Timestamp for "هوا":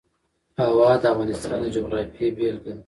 0.59-0.91